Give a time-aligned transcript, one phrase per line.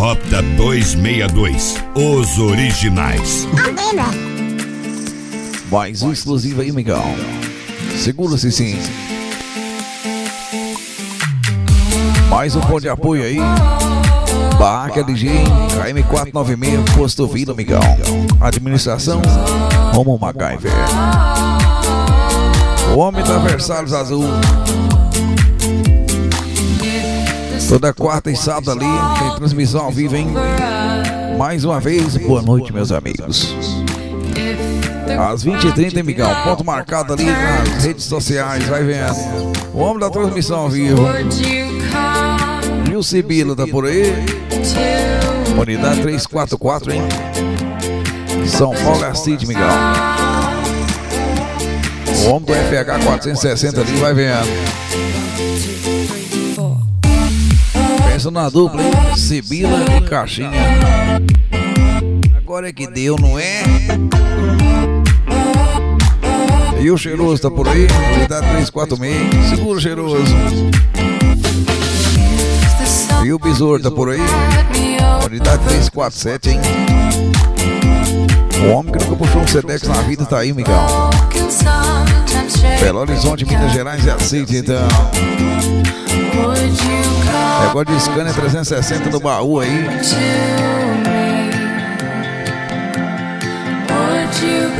[0.00, 3.46] Rota 262, os originais.
[5.70, 7.04] Mais um exclusivo aí, Miguel.
[7.98, 8.78] Segura-se sim.
[12.30, 13.36] Mais um ponto de apoio aí.
[14.58, 15.28] Barraca LG,
[15.76, 17.80] KM496, Posto Vila, Miguel.
[18.40, 19.20] Administração,
[19.92, 20.72] Romo MacGyver.
[22.94, 24.24] O homem da Versalhes Azul.
[27.70, 30.26] Toda quarta e sábado ali tem transmissão ao vivo, hein?
[31.38, 33.54] Mais uma vez, boa noite, meus amigos.
[35.30, 36.28] Às 20h30, Miguel.
[36.42, 39.14] Ponto marcado ali nas redes sociais, vai vendo.
[39.72, 41.00] O homem da transmissão ao vivo.
[42.90, 44.14] E o Sibila tá por aí.
[45.56, 47.02] Unidade 344, hein?
[48.48, 49.62] São Paulo é Cid, Miguel.
[52.24, 54.48] O homem do FH 460 ali, vai vendo.
[58.20, 58.92] Pensa na dupla, hein?
[59.16, 60.50] Sibila e Caixinha.
[62.36, 63.62] Agora é que deu, não é?
[66.78, 69.48] E o cheiroso tá por aí, unidade 346.
[69.48, 70.34] Segura o cheiroso.
[73.24, 74.20] E o besouro tá por aí,
[75.24, 76.60] unidade 347, hein?
[78.62, 80.76] O homem que nunca puxou um Sedex na vida tá aí, Miguel.
[82.82, 84.86] Belo Horizonte, Minas Gerais é aceito, então.
[87.60, 89.86] Negócio de scanner 360 do baú aí.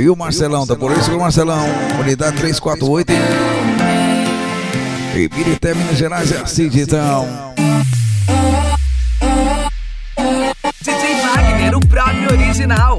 [0.00, 1.66] E o Marcelão, tá por isso o Marcelão,
[2.00, 3.12] unidade 348.
[3.12, 3.18] Hein?
[5.16, 7.26] E Pirité, Minas Gerais é assim, então.
[10.80, 12.98] DJ Wagner, o próprio original.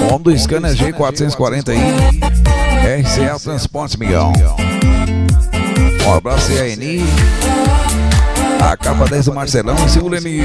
[0.00, 3.02] O homem do scanner G440 aí.
[3.02, 4.32] RCA Transportes, Miguel.
[6.10, 7.04] Um abraço aí Eni.
[8.60, 9.76] A capa 10 do Marcelão.
[9.88, 10.40] Segura Eni.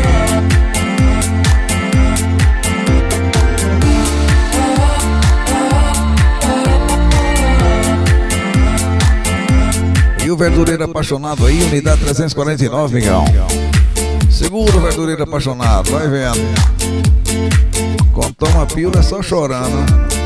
[10.23, 13.23] E o verdureiro apaixonado aí, unidade 349, Miguel.
[14.29, 16.45] Segura o verdureiro apaixonado, vai vendo.
[18.13, 20.24] Quando toma pílula é só chorando.